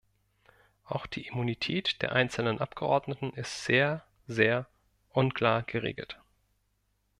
Auch 0.85 1.05
die 1.05 1.27
Immunität 1.27 2.01
der 2.01 2.13
einzelnen 2.13 2.59
Abgeordneten 2.59 3.33
ist 3.35 3.65
sehr, 3.65 4.03
sehr 4.25 4.65
unklar 5.11 5.61
geregelt. 5.61 6.19